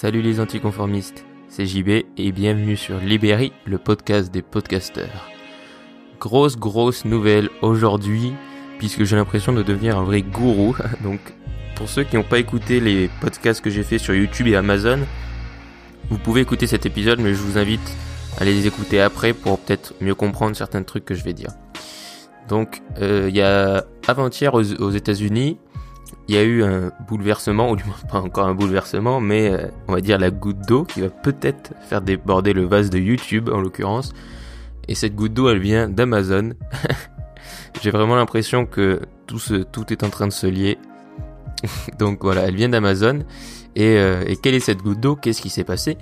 [0.00, 5.28] Salut les anticonformistes, c'est JB et bienvenue sur Libéry, le podcast des podcasteurs.
[6.18, 8.32] Grosse grosse nouvelle aujourd'hui,
[8.78, 10.74] puisque j'ai l'impression de devenir un vrai gourou.
[11.02, 11.20] Donc
[11.74, 15.00] pour ceux qui n'ont pas écouté les podcasts que j'ai fait sur YouTube et Amazon,
[16.08, 17.94] vous pouvez écouter cet épisode, mais je vous invite
[18.38, 21.50] à les écouter après pour peut-être mieux comprendre certains trucs que je vais dire.
[22.48, 25.58] Donc euh, il y a avant-hier aux, aux États-Unis,
[26.28, 29.68] il y a eu un bouleversement, ou du moins pas encore un bouleversement, mais euh,
[29.88, 33.50] on va dire la goutte d'eau qui va peut-être faire déborder le vase de YouTube
[33.52, 34.12] en l'occurrence.
[34.88, 36.52] Et cette goutte d'eau, elle vient d'Amazon.
[37.82, 39.40] J'ai vraiment l'impression que tout,
[39.92, 40.78] est en train de se lier.
[41.98, 43.20] Donc voilà, elle vient d'Amazon.
[43.76, 45.16] Et, euh, et, quelle est cette goutte d'eau?
[45.16, 45.96] Qu'est-ce qui s'est passé?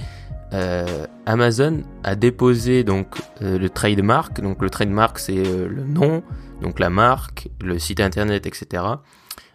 [0.55, 4.41] Euh, Amazon a déposé donc le trademark.
[4.41, 6.23] Donc le trademark, c'est le nom,
[6.63, 8.83] donc la marque, le site internet, etc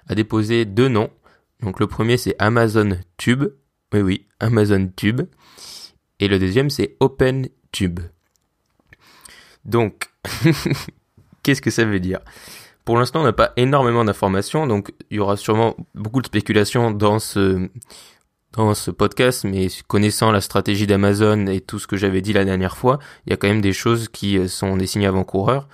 [0.08, 1.10] a déposé deux noms.
[1.62, 3.46] Donc le premier c'est Amazon Tube.
[3.94, 5.22] Oui oui, Amazon Tube.
[6.20, 8.00] Et le deuxième c'est Open Tube.
[9.66, 10.10] Donc,
[11.44, 12.20] qu'est-ce que ça veut dire?
[12.86, 16.92] Pour l'instant, on n'a pas énormément d'informations, donc il y aura sûrement beaucoup de spéculations
[16.92, 17.70] dans ce
[18.52, 22.46] dans ce podcast, mais connaissant la stratégie d'Amazon et tout ce que j'avais dit la
[22.46, 25.68] dernière fois, il y a quand même des choses qui euh, sont des signes avant-coureurs.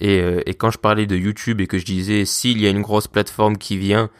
[0.00, 2.70] Et, euh, et, quand je parlais de YouTube et que je disais s'il y a
[2.70, 4.10] une grosse plateforme qui vient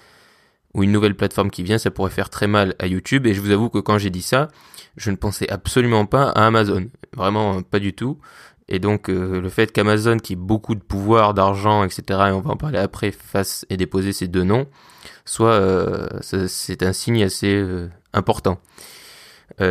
[0.72, 3.27] ou une nouvelle plateforme qui vient, ça pourrait faire très mal à YouTube.
[3.27, 4.48] Et je vous avoue que quand j'ai dit ça,
[4.97, 6.86] je ne pensais absolument pas à Amazon,
[7.17, 8.19] vraiment pas du tout.
[8.69, 12.41] Et donc euh, le fait qu'Amazon, qui a beaucoup de pouvoir, d'argent, etc., et on
[12.41, 14.67] va en parler après, fasse et déposer ces deux noms,
[15.25, 18.58] soit euh, c'est un signe assez euh, important.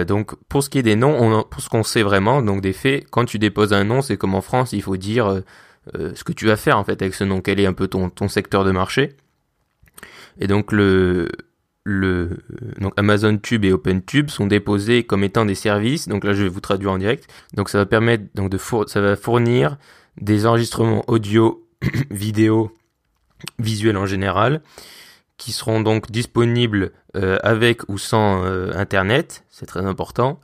[0.08, 2.74] donc pour ce qui est des noms, on, pour ce qu'on sait vraiment, donc des
[2.74, 5.42] faits, quand tu déposes un nom, c'est comme en France, il faut dire euh,
[5.94, 8.28] ce que tu vas faire en fait avec ce nom, quel est un peu ton,
[8.28, 9.16] secteur de marché.
[10.40, 11.30] Et donc le,
[11.86, 16.08] donc Amazon Tube et OpenTube sont déposés comme étant des services.
[16.08, 17.30] Donc là, je vais vous traduire en direct.
[17.54, 19.78] Donc ça va permettre donc de fournir
[20.20, 21.68] des enregistrements audio,
[22.12, 22.72] vidéo,
[23.60, 24.62] visuels en général,
[25.38, 29.44] qui seront donc disponibles euh, avec ou sans euh, Internet.
[29.50, 30.40] C'est très important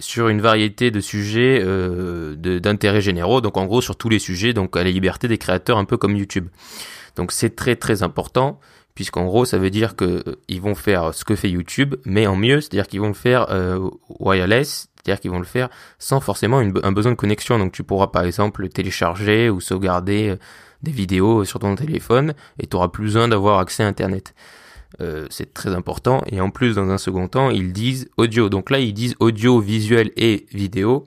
[0.00, 4.52] sur une variété de sujets euh, d'intérêt généraux, donc en gros sur tous les sujets,
[4.52, 6.48] donc à la liberté des créateurs, un peu comme YouTube.
[7.16, 8.60] Donc c'est très très important,
[8.94, 12.26] puisqu'en gros ça veut dire que euh, ils vont faire ce que fait YouTube, mais
[12.26, 13.88] en mieux, c'est-à-dire qu'ils vont le faire euh,
[14.20, 17.58] wireless, c'est-à-dire qu'ils vont le faire sans forcément un besoin de connexion.
[17.58, 20.36] Donc tu pourras par exemple télécharger ou sauvegarder euh,
[20.82, 24.34] des vidéos sur ton téléphone, et tu auras plus besoin d'avoir accès à Internet.
[25.00, 26.22] Euh, c'est très important.
[26.26, 28.48] Et en plus, dans un second temps, ils disent audio.
[28.48, 31.06] Donc là, ils disent audio, visuel et vidéo.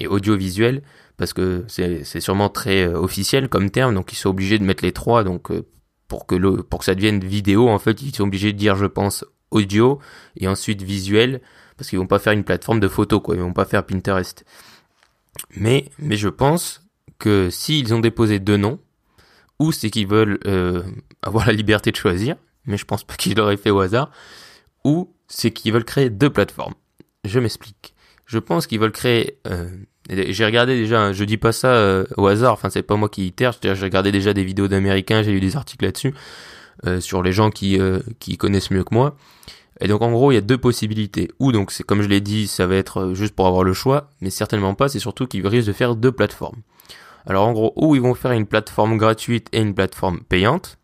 [0.00, 0.82] Et audiovisuel,
[1.16, 4.84] parce que c'est sûrement très euh, officiel comme terme, donc ils sont obligés de mettre
[4.84, 5.22] les trois.
[5.22, 5.64] Donc euh,
[6.08, 8.74] pour que le, pour que ça devienne vidéo, en fait, ils sont obligés de dire,
[8.74, 10.00] je pense, audio
[10.36, 11.40] et ensuite visuel,
[11.76, 13.36] parce qu'ils vont pas faire une plateforme de photos, quoi.
[13.36, 14.44] Ils vont pas faire Pinterest.
[15.54, 16.84] Mais, mais je pense
[17.20, 18.80] que s'ils ont déposé deux noms,
[19.60, 20.40] ou c'est qu'ils veulent
[21.22, 22.34] avoir la liberté de choisir,
[22.66, 24.10] mais je pense pas qu'ils l'auraient fait au hasard,
[24.84, 26.74] ou c'est qu'ils veulent créer deux plateformes.
[27.24, 27.94] Je m'explique.
[28.26, 29.38] Je pense qu'ils veulent créer.
[29.46, 29.68] Euh,
[30.10, 32.52] j'ai regardé déjà, je dis pas ça euh, au hasard.
[32.52, 33.54] Enfin, c'est pas moi qui itère.
[33.62, 36.14] J'ai regardé déjà des vidéos d'Américains, j'ai lu des articles là-dessus
[36.86, 39.16] euh, sur les gens qui euh, qui connaissent mieux que moi.
[39.80, 41.30] Et donc en gros, il y a deux possibilités.
[41.38, 43.72] Ou donc c'est comme je l'ai dit, ça va être euh, juste pour avoir le
[43.72, 44.88] choix, mais certainement pas.
[44.88, 46.62] C'est surtout qu'ils risquent de faire deux plateformes.
[47.26, 50.78] Alors en gros, ou ils vont faire une plateforme gratuite et une plateforme payante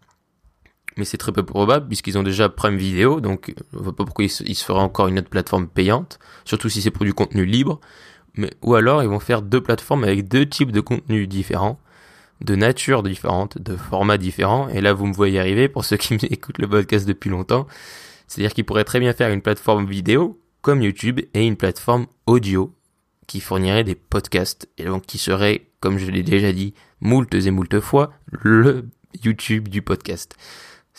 [0.96, 4.24] mais c'est très peu probable puisqu'ils ont déjà Prime Video, donc on voit pas pourquoi
[4.24, 7.80] ils se, feraient encore une autre plateforme payante, surtout si c'est pour du contenu libre.
[8.34, 11.80] Mais ou alors ils vont faire deux plateformes avec deux types de contenus différents,
[12.40, 14.68] de nature différente, de formats différents.
[14.68, 17.66] Et là vous me voyez arriver pour ceux qui écoutent le podcast depuis longtemps,
[18.26, 22.74] c'est-à-dire qu'ils pourraient très bien faire une plateforme vidéo comme YouTube et une plateforme audio
[23.26, 27.50] qui fournirait des podcasts et donc qui serait, comme je l'ai déjà dit, moultes et
[27.50, 28.88] moultes fois, le
[29.24, 30.36] YouTube du podcast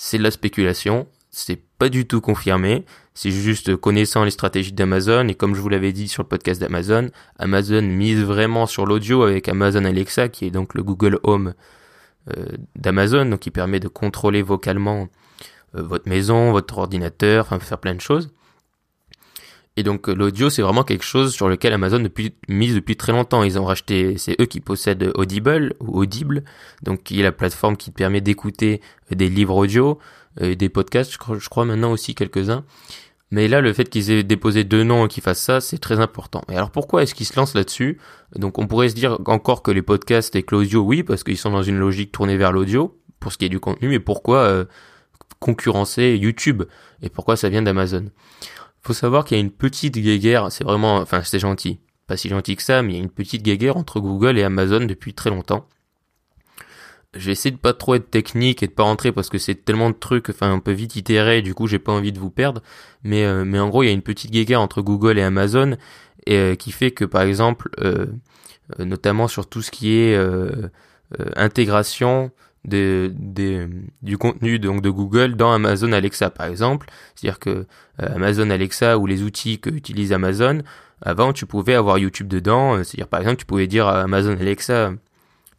[0.03, 5.27] c'est de la spéculation, c'est pas du tout confirmé, c'est juste connaissant les stratégies d'Amazon
[5.27, 9.21] et comme je vous l'avais dit sur le podcast d'Amazon, Amazon mise vraiment sur l'audio
[9.21, 11.53] avec Amazon Alexa qui est donc le Google Home
[12.35, 12.45] euh,
[12.75, 15.07] d'Amazon, donc qui permet de contrôler vocalement
[15.75, 18.31] euh, votre maison, votre ordinateur, enfin faire plein de choses.
[19.77, 22.03] Et donc euh, l'audio, c'est vraiment quelque chose sur lequel Amazon
[22.49, 23.43] mise depuis très longtemps.
[23.43, 26.43] Ils ont racheté, c'est eux qui possèdent Audible ou Audible,
[26.83, 28.81] donc qui est la plateforme qui permet d'écouter
[29.11, 29.99] euh, des livres audio,
[30.39, 32.65] et euh, des podcasts, je crois, je crois maintenant aussi quelques-uns.
[33.33, 36.01] Mais là, le fait qu'ils aient déposé deux noms et qu'ils fassent ça, c'est très
[36.01, 36.41] important.
[36.49, 37.97] Et alors pourquoi est-ce qu'ils se lancent là-dessus?
[38.35, 41.37] Donc on pourrait se dire encore que les podcasts et que l'audio, oui, parce qu'ils
[41.37, 44.65] sont dans une logique tournée vers l'audio, pour ce qui est du contenu, mais pourquoi
[45.39, 46.63] concurrencer YouTube?
[47.01, 48.05] Et pourquoi ça vient d'Amazon?
[48.81, 52.29] Faut savoir qu'il y a une petite guéguerre, c'est vraiment, enfin c'est gentil, pas si
[52.29, 55.13] gentil que ça, mais il y a une petite guéguerre entre Google et Amazon depuis
[55.13, 55.67] très longtemps.
[57.13, 59.89] J'ai essayé de pas trop être technique et de pas rentrer parce que c'est tellement
[59.89, 62.61] de trucs, enfin on peut vite itérer, du coup j'ai pas envie de vous perdre.
[63.03, 65.75] Mais euh, mais en gros il y a une petite guéguerre entre Google et Amazon
[66.25, 68.07] et euh, qui fait que par exemple, euh,
[68.79, 70.17] notamment sur tout ce qui est
[71.35, 72.31] intégration
[72.65, 73.13] de,
[74.01, 77.65] du contenu donc de Google dans Amazon Alexa par exemple, c'est-à-dire que
[77.97, 80.59] Amazon Alexa ou les outils que utilise Amazon,
[81.01, 84.91] avant tu pouvais avoir YouTube dedans, c'est-à-dire par exemple tu pouvais dire à Amazon Alexa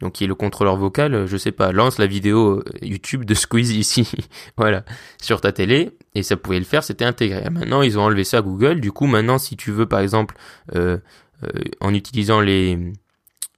[0.02, 3.34] donc qui est le contrôleur vocal, je sais pas, lance la vidéo euh, YouTube de
[3.34, 4.10] Squeeze ici,
[4.56, 4.84] voilà,
[5.20, 7.48] sur ta télé, et ça pouvait le faire, c'était intégré.
[7.48, 10.34] Maintenant, ils ont enlevé ça à Google, du coup, maintenant, si tu veux, par exemple,
[10.75, 10.98] euh,
[11.44, 11.48] euh,
[11.81, 12.93] en utilisant les,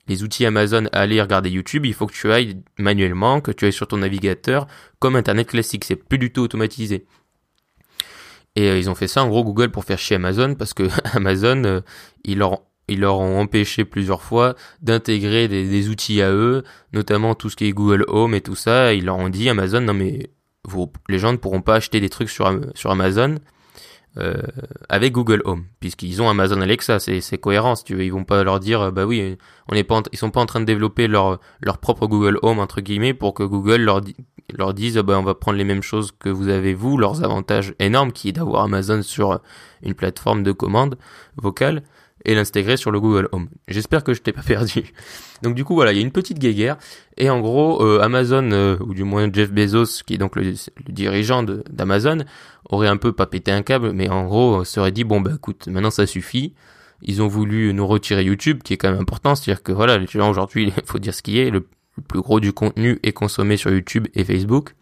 [0.06, 3.72] les outils Amazon aller regarder YouTube, il faut que tu ailles manuellement, que tu ailles
[3.72, 4.66] sur ton navigateur,
[4.98, 7.06] comme Internet classique, c'est plus du tout automatisé.
[8.56, 11.82] Et ils ont fait ça en gros Google pour faire chier Amazon parce que Amazon,
[12.24, 17.48] ils leur ils leur ont empêché plusieurs fois d'intégrer des, outils à eux, notamment tout
[17.48, 18.92] ce qui est Google Home et tout ça.
[18.92, 20.30] Ils leur ont dit Amazon, non mais
[21.08, 22.46] les gens ne pourront pas acheter des trucs sur
[22.84, 23.36] Amazon
[24.18, 24.34] euh,
[24.88, 27.74] avec Google Home, puisqu'ils ont Amazon Alexa, c'est, cohérent.
[27.74, 29.36] Si tu veux, ils vont pas leur dire bah oui,
[29.68, 32.60] on n'est pas, ils sont pas en train de développer leur leur propre Google Home
[32.60, 34.02] entre guillemets pour que Google leur
[34.52, 37.74] leur dise bah on va prendre les mêmes choses que vous avez vous, leurs avantages
[37.80, 39.40] énormes qui est d'avoir Amazon sur
[39.82, 40.96] une plateforme de commande
[41.36, 41.82] vocale
[42.24, 43.48] et l'intégrer sur le Google Home.
[43.68, 44.92] J'espère que je t'ai pas perdu.
[45.42, 46.76] Donc du coup voilà, il y a une petite guéguerre
[47.16, 50.54] et en gros euh, Amazon euh, ou du moins Jeff Bezos qui est donc le,
[50.88, 52.24] dirigeant d'Amazon
[52.70, 55.66] aurait un peu pas pété un câble mais en gros serait dit bon bah écoute,
[55.66, 56.54] maintenant ça suffit.
[57.02, 60.06] Ils ont voulu nous retirer YouTube qui est quand même important, c'est-à-dire que voilà, les
[60.06, 61.66] gens aujourd'hui, il faut dire ce qui est, le,
[62.08, 64.74] plus gros du contenu est consommé sur YouTube et Facebook.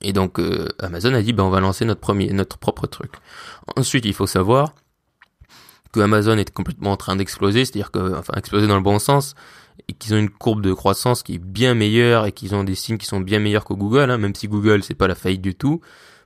[0.00, 3.12] Et donc euh, Amazon a dit ben on va lancer notre premier notre propre truc.
[3.76, 4.74] Ensuite, il faut savoir
[5.92, 9.34] que Amazon est complètement en train d'exploser, c'est-à-dire que, enfin, exploser dans le bon sens,
[9.88, 12.74] et qu'ils ont une courbe de croissance qui est bien meilleure et qu'ils ont des
[12.74, 15.42] signes qui sont bien meilleurs que Google, hein, même si Google c'est pas la faillite
[15.42, 15.80] du tout,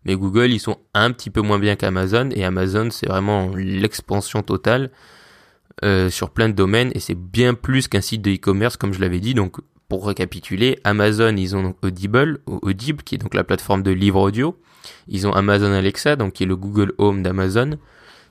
[0.04, 4.42] mais Google ils sont un petit peu moins bien qu'Amazon et Amazon c'est vraiment l'expansion
[4.42, 4.90] totale
[5.84, 9.00] euh, sur plein de domaines et c'est bien plus qu'un site de e-commerce comme je
[9.00, 9.34] l'avais dit.
[9.34, 9.58] Donc
[9.88, 14.20] pour récapituler, Amazon ils ont donc Audible, Audible qui est donc la plateforme de livres
[14.20, 14.58] audio,
[15.08, 17.78] ils ont Amazon Alexa donc qui est le Google Home d'Amazon.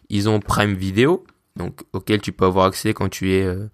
[0.09, 1.25] Ils ont Prime Video,
[1.55, 3.67] donc auquel tu peux avoir accès quand tu es euh,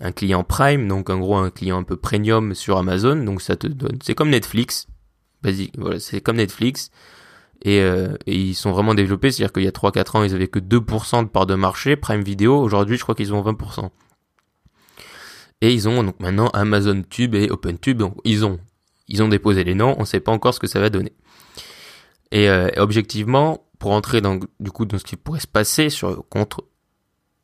[0.00, 3.16] un client Prime, donc en gros un client un peu premium sur Amazon.
[3.16, 4.86] Donc ça te donne, c'est comme Netflix,
[5.42, 6.90] basique, voilà, c'est comme Netflix.
[7.64, 10.58] Et, euh, ils sont vraiment développés, c'est-à-dire qu'il y a 3-4 ans, ils avaient que
[10.58, 13.90] 2% de part de marché, Prime Video, aujourd'hui je crois qu'ils ont 20%.
[15.60, 18.58] Et ils ont donc maintenant Amazon Tube et OpenTube, donc ils ont,
[19.06, 21.12] ils ont déposé les noms, on sait pas encore ce que ça va donner.
[22.32, 26.24] Et euh, objectivement, pour entrer dans du coup dans ce qui pourrait se passer sur
[26.28, 26.64] contre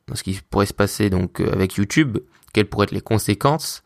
[0.07, 2.17] dans ce qui pourrait se passer donc euh, avec YouTube,
[2.53, 3.83] quelles pourraient être les conséquences,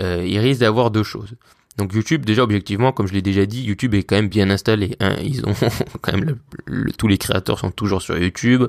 [0.00, 1.34] euh, il risque d'avoir deux choses.
[1.76, 4.96] Donc YouTube, déjà objectivement, comme je l'ai déjà dit, YouTube est quand même bien installé.
[4.98, 5.16] Hein.
[6.98, 8.64] Tous les créateurs sont toujours sur YouTube.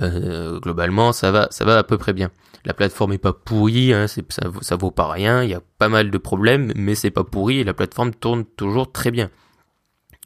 [0.00, 2.30] Euh, globalement, ça va, ça va à peu près bien.
[2.64, 4.22] La plateforme est pas pourrie, hein, ça,
[4.60, 5.42] ça vaut pas rien.
[5.42, 8.44] Il y a pas mal de problèmes, mais c'est pas pourri et la plateforme tourne
[8.44, 9.30] toujours très bien.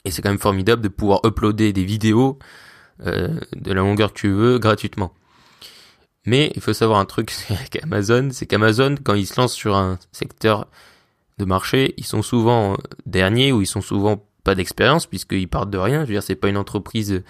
[0.06, 2.38] Et c'est quand même formidable de pouvoir uploader des vidéos
[3.04, 5.12] euh, de la longueur que tu veux gratuitement.
[6.26, 9.74] Mais il faut savoir un truc avec Amazon, c'est qu'Amazon, quand ils se lancent sur
[9.74, 10.68] un secteur
[11.38, 15.78] de marché, ils sont souvent derniers ou ils sont souvent pas d'expérience puisqu'ils partent de
[15.78, 16.02] rien.
[16.02, 17.24] Je veux dire, c'est pas une entreprise,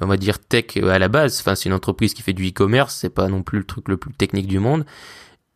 [0.00, 1.38] on va dire tech à la base.
[1.40, 2.94] Enfin, c'est une entreprise qui fait du e-commerce.
[2.94, 4.86] C'est pas non plus le truc le plus technique du monde.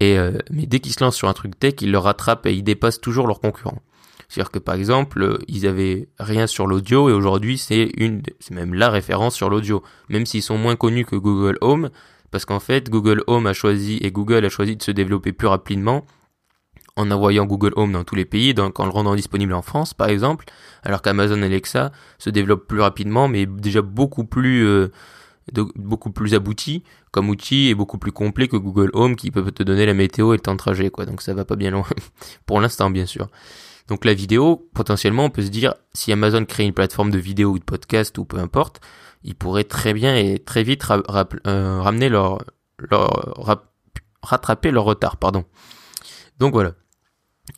[0.00, 2.52] Et euh, mais dès qu'ils se lancent sur un truc tech, ils le rattrapent et
[2.52, 3.80] ils dépassent toujours leurs concurrents.
[4.28, 8.74] C'est-à-dire que par exemple, ils avaient rien sur l'audio et aujourd'hui c'est une, c'est même
[8.74, 9.82] la référence sur l'audio.
[10.08, 11.90] Même s'ils sont moins connus que Google Home,
[12.30, 15.48] parce qu'en fait Google Home a choisi et Google a choisi de se développer plus
[15.48, 16.04] rapidement
[16.96, 19.94] en envoyant Google Home dans tous les pays, donc en le rendant disponible en France
[19.94, 20.44] par exemple,
[20.82, 24.90] alors qu'Amazon Alexa se développe plus rapidement, mais déjà beaucoup plus euh,
[25.76, 29.62] beaucoup plus abouti comme outil et beaucoup plus complet que Google Home qui peut te
[29.62, 31.06] donner la météo et le temps de trajet quoi.
[31.06, 31.86] Donc ça va pas bien loin
[32.46, 33.28] pour l'instant bien sûr.
[33.88, 37.50] Donc la vidéo, potentiellement, on peut se dire, si Amazon crée une plateforme de vidéo
[37.50, 38.80] ou de podcast ou peu importe,
[39.24, 42.44] ils pourraient très bien et très vite euh, ramener leur,
[42.78, 43.60] leur
[44.22, 45.44] rattraper leur retard, pardon.
[46.38, 46.74] Donc voilà.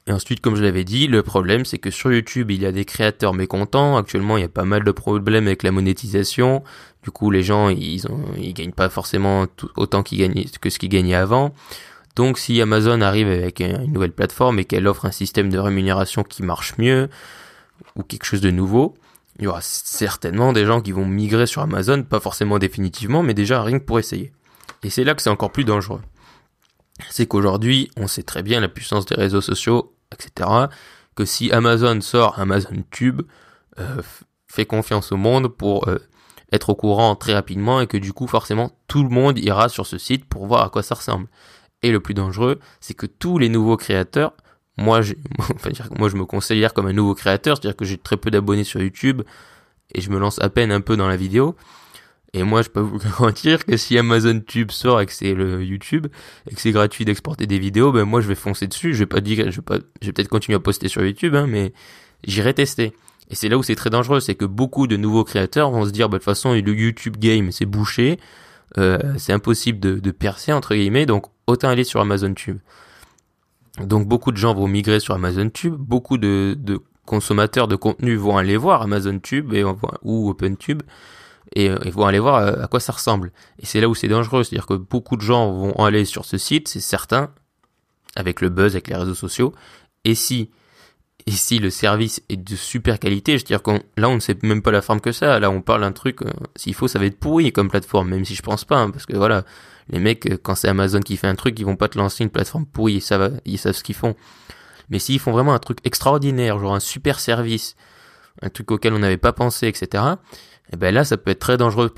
[0.06, 2.72] Et ensuite, comme je l'avais dit, le problème, c'est que sur YouTube, il y a
[2.72, 3.96] des créateurs mécontents.
[3.96, 6.62] Actuellement, il y a pas mal de problèmes avec la monétisation.
[7.02, 9.46] Du coup, les gens, ils, ont, ils gagnent pas forcément
[9.76, 11.52] autant qu'ils gagnaient que ce qu'ils gagnaient avant.
[12.20, 16.22] Donc si Amazon arrive avec une nouvelle plateforme et qu'elle offre un système de rémunération
[16.22, 17.08] qui marche mieux
[17.96, 18.94] ou quelque chose de nouveau,
[19.38, 23.32] il y aura certainement des gens qui vont migrer sur Amazon, pas forcément définitivement, mais
[23.32, 24.32] déjà rien que pour essayer.
[24.82, 26.02] Et c'est là que c'est encore plus dangereux.
[27.08, 30.46] C'est qu'aujourd'hui, on sait très bien la puissance des réseaux sociaux, etc.
[31.14, 33.22] Que si Amazon sort Amazon Tube,
[33.78, 34.02] euh,
[34.46, 35.98] fait confiance au monde pour euh,
[36.52, 39.86] être au courant très rapidement et que du coup forcément tout le monde ira sur
[39.86, 41.28] ce site pour voir à quoi ça ressemble.
[41.82, 44.34] Et le plus dangereux, c'est que tous les nouveaux créateurs,
[44.76, 48.16] moi, je, enfin, moi je me considère comme un nouveau créateur, c'est-à-dire que j'ai très
[48.16, 49.22] peu d'abonnés sur YouTube
[49.94, 51.56] et je me lance à peine un peu dans la vidéo.
[52.32, 55.64] Et moi, je peux vous garantir que si Amazon Tube sort et que c'est le
[55.64, 56.06] YouTube
[56.50, 58.94] et que c'est gratuit d'exporter des vidéos, ben moi je vais foncer dessus.
[58.94, 61.72] Je vais pas dire, je vais vais peut-être continuer à poster sur YouTube, hein, mais
[62.24, 62.92] j'irai tester.
[63.30, 65.90] Et c'est là où c'est très dangereux, c'est que beaucoup de nouveaux créateurs vont se
[65.90, 68.18] dire, bah, de toute façon, le YouTube game, c'est bouché,
[68.78, 72.58] euh, c'est impossible de, de, percer, entre guillemets, donc autant aller sur Amazon Tube.
[73.78, 78.14] Donc beaucoup de gens vont migrer sur Amazon Tube, beaucoup de, de consommateurs de contenu
[78.14, 79.64] vont aller voir Amazon Tube et,
[80.02, 80.82] ou OpenTube
[81.56, 83.32] et, et vont aller voir euh, à quoi ça ressemble.
[83.58, 86.38] Et c'est là où c'est dangereux, c'est-à-dire que beaucoup de gens vont aller sur ce
[86.38, 87.32] site, c'est certain,
[88.14, 89.52] avec le buzz, avec les réseaux sociaux,
[90.04, 90.50] et si
[91.30, 94.20] et si le service est de super qualité, je veux dire qu'on là on ne
[94.20, 95.38] sait même pas la forme que ça.
[95.38, 98.24] Là on parle d'un truc, euh, s'il faut ça va être pourri comme plateforme, même
[98.24, 99.44] si je pense pas, hein, parce que voilà,
[99.90, 102.24] les mecs euh, quand c'est Amazon qui fait un truc, ils vont pas te lancer
[102.24, 104.16] une plateforme pourrie, ça va, ils savent ce qu'ils font.
[104.88, 107.76] Mais s'ils font vraiment un truc extraordinaire, genre un super service,
[108.42, 110.02] un truc auquel on n'avait pas pensé, etc.
[110.02, 111.92] Et eh ben là ça peut être très dangereux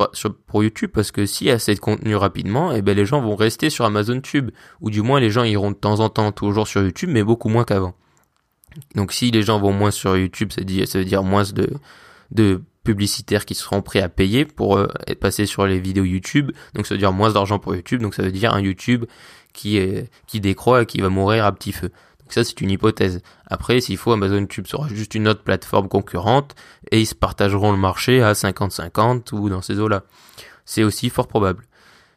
[0.46, 3.06] pour YouTube parce que s'il y a assez de contenu rapidement, et eh ben les
[3.06, 4.50] gens vont rester sur Amazon Tube,
[4.82, 7.48] ou du moins les gens iront de temps en temps toujours sur YouTube, mais beaucoup
[7.48, 7.94] moins qu'avant.
[8.94, 11.44] Donc si les gens vont moins sur YouTube, ça, veut dire moins
[12.32, 14.88] de, publicitaires qui seront prêts à payer pour euh,
[15.20, 16.50] passés sur les vidéos YouTube.
[16.74, 18.02] Donc ça veut dire moins d'argent pour YouTube.
[18.02, 19.04] Donc ça veut dire un YouTube
[19.52, 21.88] qui est, qui décroît et qui va mourir à petit feu.
[22.20, 23.22] Donc ça c'est une hypothèse.
[23.46, 26.54] Après s'il faut Amazon YouTube sera juste une autre plateforme concurrente
[26.90, 30.02] et ils se partageront le marché à 50-50 ou dans ces eaux-là.
[30.64, 31.64] C'est aussi fort probable.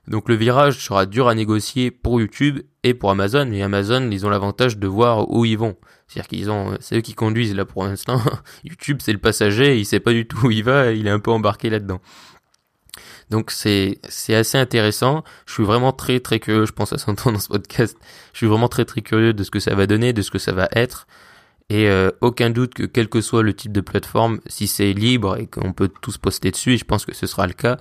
[0.08, 4.26] Donc le virage sera dur à négocier pour YouTube et pour Amazon, mais Amazon, ils
[4.26, 5.76] ont l'avantage de voir où ils vont.
[6.08, 8.22] C'est-à-dire qu'ils ont, c'est eux qui conduisent là pour l'instant.
[8.64, 11.20] YouTube, c'est le passager, il sait pas du tout où il va, il est un
[11.20, 12.00] peu embarqué là-dedans.
[13.32, 15.24] Donc c'est c'est assez intéressant.
[15.48, 16.66] Je suis vraiment très très curieux.
[16.66, 17.98] Je pense à s'entendre dans ce podcast.
[18.34, 20.38] Je suis vraiment très très curieux de ce que ça va donner, de ce que
[20.38, 21.08] ça va être.
[21.70, 25.38] Et euh, aucun doute que quel que soit le type de plateforme, si c'est libre
[25.38, 27.78] et qu'on peut tous poster dessus, et je pense que ce sera le cas,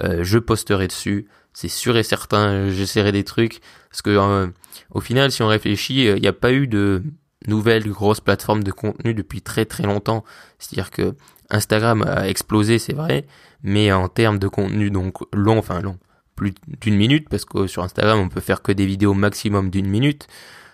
[0.00, 3.60] euh, je posterai dessus c'est sûr et certain, j'essaierai des trucs.
[3.90, 4.46] Parce que euh,
[4.90, 7.02] au final, si on réfléchit, il n'y a pas eu de
[7.46, 10.24] nouvelles grosses plateformes de contenu depuis très très longtemps.
[10.58, 11.14] C'est-à-dire que
[11.50, 13.26] Instagram a explosé, c'est vrai,
[13.62, 15.98] mais en termes de contenu donc long, enfin long,
[16.36, 19.88] plus d'une minute, parce que sur Instagram on peut faire que des vidéos maximum d'une
[19.88, 20.28] minute.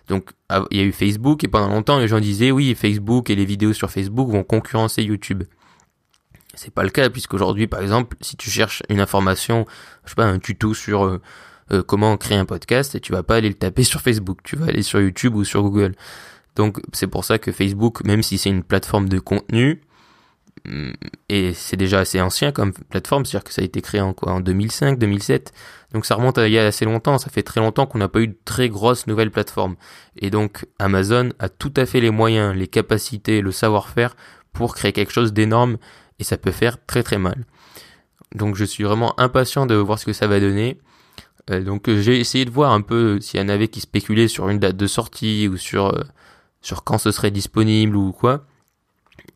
[0.08, 0.30] Donc
[0.70, 3.44] il y a eu Facebook et pendant longtemps les gens disaient oui Facebook et les
[3.44, 5.44] vidéos sur Facebook vont concurrencer YouTube.
[6.56, 9.66] C'est pas le cas puisqu'aujourd'hui, par exemple, si tu cherches une information,
[10.04, 11.20] je sais pas, un tuto sur euh,
[11.72, 14.56] euh, comment créer un podcast, et tu vas pas aller le taper sur Facebook, tu
[14.56, 15.94] vas aller sur YouTube ou sur Google.
[16.54, 19.82] Donc c'est pour ça que Facebook, même si c'est une plateforme de contenu,
[20.64, 20.92] mm,
[21.28, 24.32] et c'est déjà assez ancien comme plateforme, c'est-à-dire que ça a été créé en quoi
[24.32, 25.52] En 2005, 2007.
[25.92, 28.08] Donc ça remonte à il y a assez longtemps, ça fait très longtemps qu'on n'a
[28.08, 29.76] pas eu de très grosses nouvelles plateformes.
[30.18, 34.16] Et donc Amazon a tout à fait les moyens, les capacités, le savoir-faire
[34.52, 35.76] pour créer quelque chose d'énorme
[36.18, 37.44] et ça peut faire très très mal.
[38.34, 40.78] Donc je suis vraiment impatient de voir ce que ça va donner.
[41.50, 44.28] Euh, donc euh, j'ai essayé de voir un peu s'il y en avait qui spéculaient
[44.28, 46.02] sur une date de sortie ou sur euh,
[46.60, 48.44] sur quand ce serait disponible ou quoi.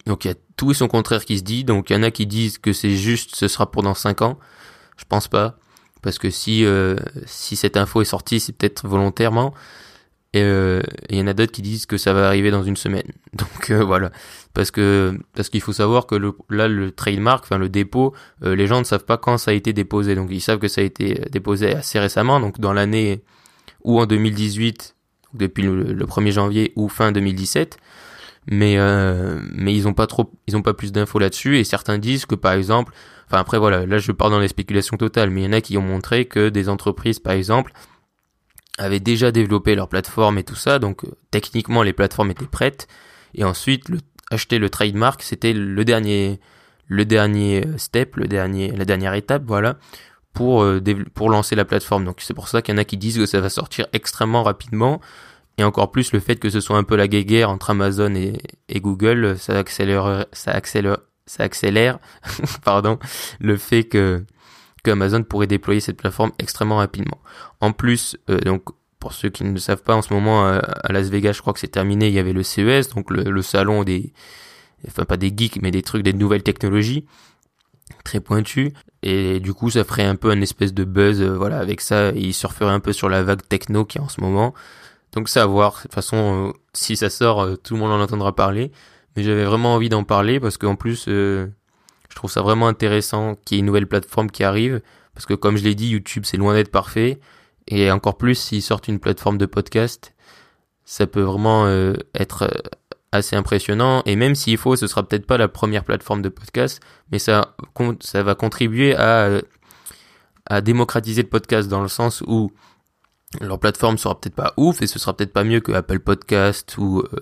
[0.06, 1.64] Donc il y a tout et son contraire qui se dit.
[1.64, 4.22] Donc il y en a qui disent que c'est juste, ce sera pour dans 5
[4.22, 4.38] ans.
[4.96, 5.56] Je pense pas.
[6.02, 6.64] Parce que si,
[7.26, 9.52] si cette info est sortie, c'est peut-être volontairement.
[10.32, 10.42] Et
[11.08, 13.10] il y en a d'autres qui disent que ça va arriver dans une semaine.
[13.32, 14.12] Donc voilà.
[14.54, 18.56] Parce que parce qu'il faut savoir que le, là le trademark, enfin le dépôt, euh,
[18.56, 20.80] les gens ne savent pas quand ça a été déposé, donc ils savent que ça
[20.80, 23.22] a été déposé assez récemment, donc dans l'année
[23.84, 24.96] ou en 2018,
[25.34, 27.78] depuis le, 1er janvier ou fin 2017,
[28.50, 31.58] mais euh, mais ils ont pas trop, ils ont pas plus d'infos là-dessus.
[31.58, 32.92] Et certains disent que par exemple,
[33.28, 35.60] enfin après voilà, là je pars dans les spéculations totales, mais il y en a
[35.60, 37.72] qui ont montré que des entreprises par exemple
[38.80, 42.88] avaient déjà développé leur plateforme et tout ça, donc euh, techniquement les plateformes étaient prêtes.
[43.34, 43.87] Et ensuite,
[44.30, 46.40] acheter le trademark, c'était le dernier,
[46.87, 49.78] le dernier step, le dernier, la dernière étape, voilà,
[50.32, 50.82] pour, euh,
[51.14, 52.04] pour lancer la plateforme.
[52.04, 54.42] Donc c'est pour ça qu'il y en a qui disent que ça va sortir extrêmement
[54.42, 55.00] rapidement.
[55.58, 58.38] Et encore plus le fait que ce soit un peu la guéguerre entre Amazon et,
[58.70, 61.99] et Google, ça accélère, ça accélère, ça accélère,
[62.64, 62.99] pardon,
[63.40, 64.25] le fait que,
[64.82, 67.18] que Amazon pourrait déployer cette plateforme extrêmement rapidement.
[67.60, 68.64] En plus, euh, donc
[68.99, 71.54] pour ceux qui ne le savent pas, en ce moment à Las Vegas, je crois
[71.54, 72.08] que c'est terminé.
[72.08, 74.12] Il y avait le CES, donc le, salon des
[74.87, 77.06] enfin pas des geeks, mais des trucs, des nouvelles technologies
[78.04, 78.72] très pointues.
[79.02, 82.10] Et du coup, ça ferait un peu un espèce de buzz, euh, voilà, avec ça,
[82.10, 84.54] ils surferaient un peu sur la vague techno qui est en ce moment.
[85.12, 85.76] Donc c'est à voir.
[85.76, 88.70] De toute façon, euh, si ça sort, euh, tout le monde en entendra parler.
[89.16, 91.08] Mais j'avais vraiment envie d'en parler parce qu'en plus,
[92.11, 94.83] je trouve ça vraiment intéressant qu'il y ait une nouvelle plateforme qui arrive.
[95.14, 97.21] Parce que comme je l'ai dit, YouTube, c'est loin d'être parfait.
[97.67, 100.14] Et encore plus, s'ils sortent une plateforme de podcast,
[100.85, 101.69] ça peut vraiment
[102.14, 102.50] être
[103.12, 104.02] assez impressionnant.
[104.07, 107.57] Et même s'il faut, ce sera peut-être pas la première plateforme de podcast, mais ça,
[108.00, 109.40] ça va contribuer à,
[110.47, 112.52] à démocratiser le podcast dans le sens où
[113.40, 116.76] leur plateforme sera peut-être pas ouf et ce sera peut-être pas mieux que Apple Podcast
[116.79, 117.21] ou euh,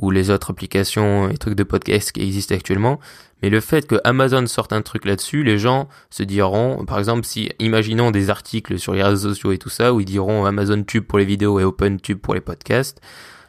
[0.00, 2.98] ou les autres applications et trucs de podcast qui existent actuellement.
[3.42, 7.24] Mais le fait que Amazon sorte un truc là-dessus, les gens se diront, par exemple,
[7.24, 10.82] si imaginons des articles sur les réseaux sociaux et tout ça où ils diront Amazon
[10.84, 13.00] Tube pour les vidéos et Open Tube pour les podcasts,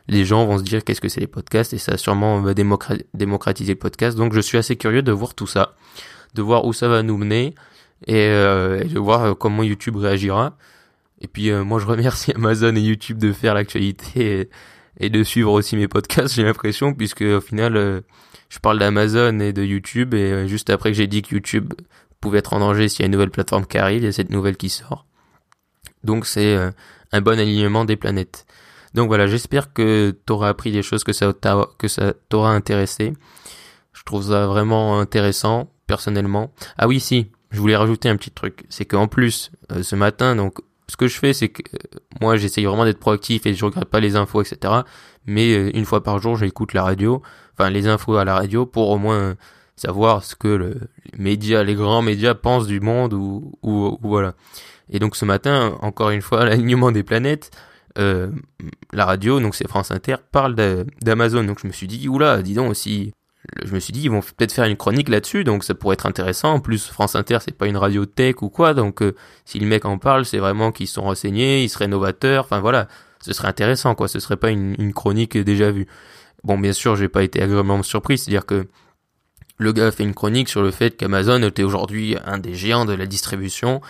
[0.07, 3.73] les gens vont se dire qu'est-ce que c'est les podcasts et ça sûrement va démocratiser
[3.73, 4.17] le podcast.
[4.17, 5.75] Donc je suis assez curieux de voir tout ça,
[6.33, 7.55] de voir où ça va nous mener
[8.07, 10.57] et, euh, de voir euh, comment YouTube réagira.
[11.21, 14.49] Et puis euh, moi je remercie Amazon et YouTube de faire l'actualité
[14.99, 18.03] de suivre aussi mes podcasts, j'ai l'impression, puisque au final
[18.49, 21.73] je parle d'Amazon et de YouTube et juste après que j'ai dit que YouTube
[22.21, 24.11] pouvait être en danger s'il y a une nouvelle plateforme qui arrive, il y a
[24.11, 25.05] cette nouvelle qui sort.
[26.03, 26.57] Donc c'est
[27.11, 28.45] un bon alignement des planètes.
[28.93, 31.33] Donc voilà, j'espère que t'auras appris des choses que ça
[31.77, 33.13] que ça t'aura intéressé.
[33.93, 36.51] Je trouve ça vraiment intéressant personnellement.
[36.77, 40.35] Ah oui, si, je voulais rajouter un petit truc, c'est qu'en plus euh, ce matin,
[40.35, 43.65] donc ce que je fais, c'est que euh, moi j'essaye vraiment d'être proactif et je
[43.65, 44.73] regarde pas les infos, etc.
[45.25, 47.21] Mais euh, une fois par jour, j'écoute la radio,
[47.53, 49.35] enfin les infos à la radio pour au moins
[49.75, 54.07] savoir ce que le, les médias, les grands médias pensent du monde ou, ou, ou
[54.07, 54.35] voilà.
[54.89, 57.51] Et donc ce matin, encore une fois, l'alignement des planètes.
[57.99, 58.31] Euh,
[58.91, 60.55] la radio, donc c'est France Inter, parle
[61.01, 61.43] d'Amazon.
[61.43, 63.13] Donc je me suis dit, oula, dis donc aussi.
[63.65, 66.05] Je me suis dit, ils vont peut-être faire une chronique là-dessus, donc ça pourrait être
[66.05, 66.53] intéressant.
[66.53, 69.67] En plus, France Inter, c'est pas une radio tech ou quoi, donc euh, si le
[69.67, 72.45] mec en parle, c'est vraiment qu'ils sont renseignés, ils seraient novateurs.
[72.45, 72.87] Enfin voilà,
[73.21, 74.07] ce serait intéressant, quoi.
[74.07, 75.87] Ce serait pas une, chronique déjà vue.
[76.43, 78.67] Bon, bien sûr, j'ai pas été agréablement surpris, c'est-à-dire que
[79.57, 82.85] le gars a fait une chronique sur le fait qu'Amazon était aujourd'hui un des géants
[82.85, 83.81] de la distribution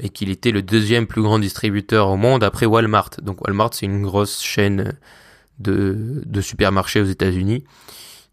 [0.00, 3.10] et qu'il était le deuxième plus grand distributeur au monde après Walmart.
[3.22, 4.96] Donc Walmart, c'est une grosse chaîne
[5.58, 7.64] de, de supermarchés aux États-Unis.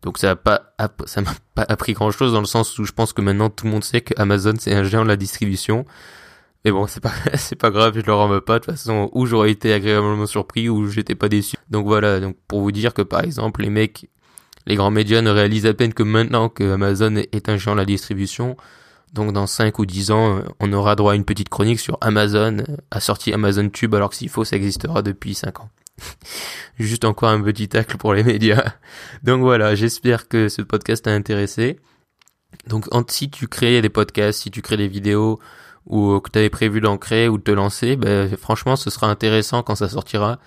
[0.02, 0.60] Donc ça m'a
[1.56, 3.84] pas appris grand chose dans le sens où je pense que maintenant tout le monde
[3.84, 5.86] sait que Amazon c'est un géant de la distribution.
[6.64, 7.14] Mais bon, c'est pas
[7.60, 10.70] pas grave, je leur en veux pas de toute façon ou j'aurais été agréablement surpris
[10.70, 11.58] ou j'étais pas déçu.
[11.70, 14.10] Donc voilà, donc pour vous dire que par exemple les mecs
[14.68, 17.80] les grands médias ne réalisent à peine que maintenant que Amazon est un géant de
[17.80, 18.58] la distribution,
[19.16, 21.98] donc dans 5 ou 10 ans, euh, on aura droit à une petite chronique sur
[22.02, 25.70] Amazon, euh, a sorti Amazon Tube, alors que s'il faut, ça existera depuis 5 ans.
[26.80, 28.74] Juste encore un petit tacle pour les médias.
[29.24, 31.80] Donc voilà, j'espère que ce podcast t'a intéressé.
[32.68, 35.40] Donc si tu crées des podcasts, si tu crées des vidéos,
[35.86, 39.08] ou que tu avais prévu d'en créer ou de te lancer, ben, franchement, ce sera
[39.08, 40.40] intéressant quand ça sortira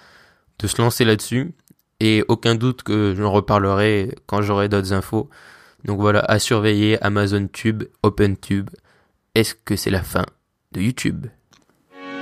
[0.59, 1.55] de se lancer là-dessus.
[2.01, 5.29] Et aucun doute que j'en reparlerai quand j'aurai d'autres infos.
[5.85, 8.71] Donc voilà, à surveiller Amazon Tube, OpenTube.
[9.35, 10.25] Est-ce que c'est la fin
[10.73, 11.27] de YouTube?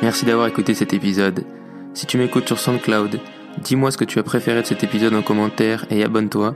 [0.03, 1.45] Merci d'avoir écouté cet épisode.
[1.97, 3.21] Si tu m'écoutes sur SoundCloud,
[3.63, 6.53] dis-moi ce que tu as préféré de cet épisode en commentaire et abonne-toi.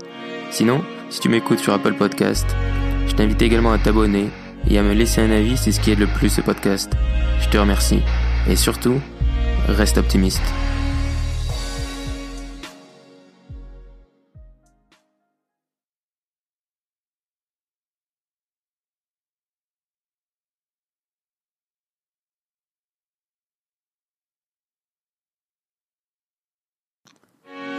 [0.50, 2.54] Sinon, si tu m'écoutes sur Apple Podcast,
[3.08, 4.28] je t'invite également à t'abonner
[4.68, 6.92] et à me laisser un avis, c'est ce qui aide le plus ce podcast.
[7.40, 8.02] Je te remercie.
[8.50, 9.00] Et surtout,
[9.66, 10.42] reste optimiste.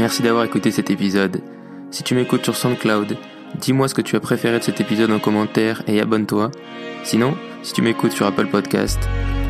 [0.01, 1.43] Merci d'avoir écouté cet épisode.
[1.91, 3.17] Si tu m'écoutes sur SoundCloud,
[3.59, 6.49] dis-moi ce que tu as préféré de cet épisode en commentaire et abonne-toi.
[7.03, 8.99] Sinon, si tu m'écoutes sur Apple Podcast,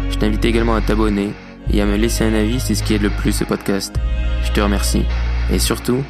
[0.10, 1.32] je t'invite également à t'abonner
[1.72, 3.96] et à me laisser un avis, c'est ce qui aide le plus ce podcast.
[4.44, 5.06] Je te remercie.
[5.54, 6.04] Et surtout,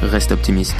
[0.00, 0.76] reste optimiste.